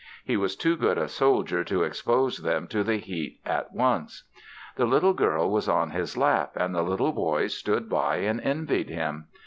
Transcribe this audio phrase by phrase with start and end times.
[0.25, 4.23] He was too good a soldier to expose them to the heat at once.
[4.75, 8.89] The little girl was on his lap and the little boys stood by and envied
[8.89, 9.27] him.